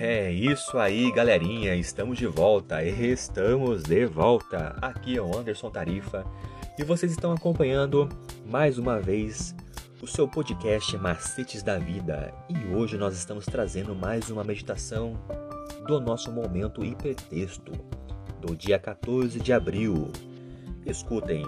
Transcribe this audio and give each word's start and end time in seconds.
É 0.00 0.30
isso 0.30 0.78
aí, 0.78 1.10
galerinha, 1.10 1.74
estamos 1.74 2.18
de 2.18 2.26
volta, 2.28 2.84
estamos 2.84 3.82
de 3.82 4.06
volta. 4.06 4.76
Aqui 4.80 5.16
é 5.16 5.20
o 5.20 5.36
Anderson 5.36 5.72
Tarifa 5.72 6.24
e 6.78 6.84
vocês 6.84 7.10
estão 7.10 7.32
acompanhando 7.32 8.08
mais 8.46 8.78
uma 8.78 9.00
vez 9.00 9.56
o 10.00 10.06
seu 10.06 10.28
podcast 10.28 10.96
Macetes 10.98 11.64
da 11.64 11.78
Vida. 11.78 12.32
E 12.48 12.72
hoje 12.72 12.96
nós 12.96 13.16
estamos 13.16 13.44
trazendo 13.44 13.92
mais 13.92 14.30
uma 14.30 14.44
meditação 14.44 15.14
do 15.88 16.00
nosso 16.00 16.30
momento 16.30 16.84
hipertexto 16.84 17.72
do 18.40 18.54
dia 18.54 18.78
14 18.78 19.40
de 19.40 19.52
abril. 19.52 20.12
Escutem, 20.86 21.44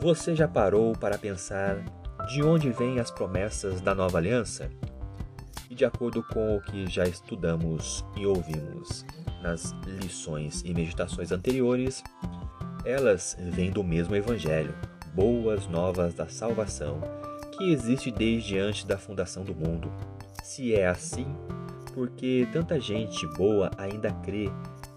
você 0.00 0.34
já 0.34 0.48
parou 0.48 0.96
para 0.96 1.18
pensar 1.18 1.76
de 2.28 2.42
onde 2.42 2.70
vêm 2.70 2.98
as 2.98 3.10
promessas 3.10 3.82
da 3.82 3.94
nova 3.94 4.16
aliança? 4.16 4.70
De 5.80 5.86
acordo 5.86 6.22
com 6.22 6.58
o 6.58 6.60
que 6.60 6.86
já 6.90 7.04
estudamos 7.04 8.04
e 8.14 8.26
ouvimos 8.26 9.02
nas 9.40 9.72
lições 9.86 10.62
e 10.62 10.74
meditações 10.74 11.32
anteriores, 11.32 12.04
elas 12.84 13.34
vêm 13.40 13.70
do 13.70 13.82
mesmo 13.82 14.14
Evangelho, 14.14 14.74
boas 15.14 15.66
novas 15.68 16.12
da 16.12 16.28
salvação, 16.28 17.00
que 17.52 17.72
existe 17.72 18.10
desde 18.10 18.58
antes 18.58 18.84
da 18.84 18.98
fundação 18.98 19.42
do 19.42 19.54
mundo. 19.54 19.90
Se 20.42 20.74
é 20.74 20.86
assim, 20.86 21.34
porque 21.94 22.46
tanta 22.52 22.78
gente 22.78 23.26
boa 23.28 23.70
ainda 23.78 24.12
crê 24.22 24.50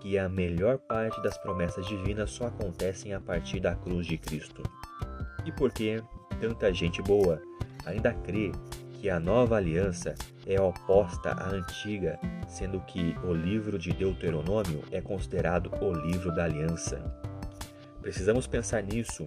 que 0.00 0.16
a 0.16 0.30
melhor 0.30 0.78
parte 0.78 1.22
das 1.22 1.36
promessas 1.36 1.86
divinas 1.86 2.30
só 2.30 2.46
acontecem 2.46 3.12
a 3.12 3.20
partir 3.20 3.60
da 3.60 3.74
cruz 3.74 4.06
de 4.06 4.16
Cristo. 4.16 4.62
E 5.44 5.52
porque 5.52 6.02
tanta 6.40 6.72
gente 6.72 7.02
boa 7.02 7.38
ainda 7.84 8.14
crê 8.14 8.50
que 9.00 9.08
a 9.08 9.18
nova 9.18 9.56
aliança 9.56 10.14
é 10.46 10.60
oposta 10.60 11.30
à 11.30 11.48
antiga, 11.48 12.20
sendo 12.46 12.78
que 12.80 13.16
o 13.24 13.32
livro 13.32 13.78
de 13.78 13.92
Deuteronômio 13.92 14.84
é 14.90 15.00
considerado 15.00 15.72
o 15.80 15.90
livro 15.90 16.30
da 16.34 16.44
aliança. 16.44 17.02
Precisamos 18.02 18.46
pensar 18.46 18.82
nisso 18.82 19.26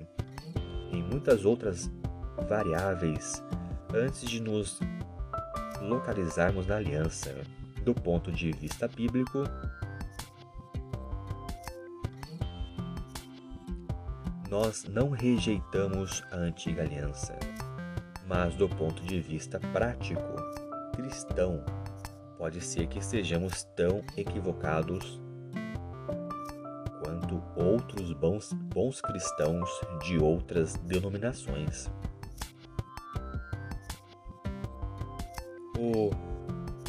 em 0.91 1.01
muitas 1.01 1.43
outras 1.43 1.89
variáveis 2.47 3.43
antes 3.91 4.29
de 4.29 4.39
nos 4.39 4.79
localizarmos 5.81 6.67
na 6.67 6.75
aliança. 6.75 7.33
Do 7.83 7.95
ponto 7.95 8.31
de 8.31 8.51
vista 8.51 8.87
bíblico, 8.87 9.43
nós 14.49 14.83
não 14.85 15.09
rejeitamos 15.09 16.23
a 16.31 16.37
antiga 16.37 16.83
aliança 16.83 17.35
mas 18.35 18.55
do 18.55 18.67
ponto 18.67 19.03
de 19.03 19.21
vista 19.21 19.59
prático, 19.59 20.23
cristão, 20.95 21.63
pode 22.35 22.61
ser 22.61 22.87
que 22.87 22.99
sejamos 22.99 23.63
tão 23.75 24.03
equivocados 24.17 25.21
quanto 26.99 27.43
outros 27.55 28.11
bons, 28.13 28.51
bons 28.73 28.99
cristãos 29.01 29.69
de 30.03 30.17
outras 30.17 30.73
denominações. 30.77 31.91
O 35.77 36.09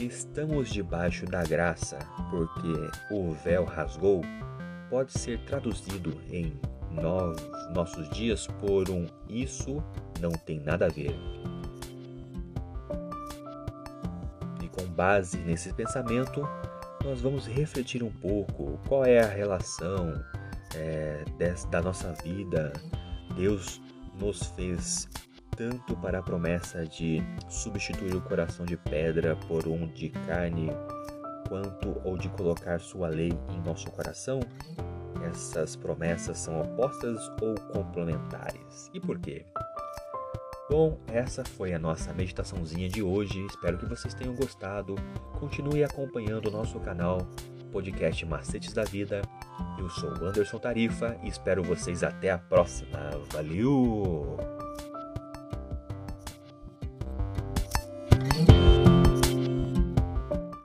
estamos 0.00 0.70
debaixo 0.70 1.26
da 1.26 1.42
graça 1.42 1.98
porque 2.30 3.14
o 3.14 3.32
véu 3.32 3.64
rasgou 3.66 4.22
pode 4.88 5.12
ser 5.12 5.44
traduzido 5.44 6.18
em 6.30 6.58
nós, 7.00 7.36
nossos 7.72 8.08
dias 8.10 8.46
por 8.60 8.88
um 8.90 9.06
isso 9.28 9.82
não 10.20 10.30
tem 10.30 10.60
nada 10.60 10.86
a 10.86 10.88
ver. 10.88 11.14
E 14.62 14.68
com 14.68 14.86
base 14.92 15.38
nesse 15.38 15.72
pensamento, 15.72 16.46
nós 17.04 17.20
vamos 17.20 17.46
refletir 17.46 18.02
um 18.02 18.10
pouco 18.10 18.78
qual 18.88 19.04
é 19.04 19.20
a 19.20 19.26
relação 19.26 20.24
é, 20.74 21.24
da 21.70 21.82
nossa 21.82 22.12
vida. 22.22 22.72
Deus 23.36 23.80
nos 24.18 24.46
fez 24.48 25.08
tanto 25.56 25.96
para 25.96 26.18
a 26.18 26.22
promessa 26.22 26.84
de 26.84 27.22
substituir 27.48 28.14
o 28.14 28.20
coração 28.20 28.66
de 28.66 28.76
pedra 28.76 29.36
por 29.36 29.66
um 29.68 29.86
de 29.88 30.08
carne, 30.08 30.70
quanto 31.48 32.00
ou 32.04 32.16
de 32.16 32.28
colocar 32.30 32.80
sua 32.80 33.08
lei 33.08 33.32
em 33.50 33.60
nosso 33.62 33.90
coração? 33.90 34.40
Essas 35.22 35.76
promessas 35.76 36.38
são 36.38 36.60
opostas 36.60 37.30
ou 37.40 37.54
complementares? 37.72 38.90
E 38.92 39.00
por 39.00 39.18
quê? 39.18 39.44
Bom, 40.70 40.98
essa 41.08 41.44
foi 41.44 41.74
a 41.74 41.78
nossa 41.78 42.12
meditaçãozinha 42.12 42.88
de 42.88 43.02
hoje. 43.02 43.44
Espero 43.46 43.76
que 43.76 43.86
vocês 43.86 44.14
tenham 44.14 44.34
gostado. 44.34 44.94
Continue 45.38 45.84
acompanhando 45.84 46.48
o 46.48 46.50
nosso 46.50 46.80
canal 46.80 47.18
podcast 47.70 48.24
Macetes 48.24 48.72
da 48.72 48.84
Vida. 48.84 49.20
Eu 49.78 49.90
sou 49.90 50.10
o 50.10 50.24
Anderson 50.24 50.58
Tarifa 50.58 51.18
e 51.22 51.28
espero 51.28 51.62
vocês 51.62 52.02
até 52.02 52.30
a 52.30 52.38
próxima. 52.38 53.10
Valeu! 53.30 54.73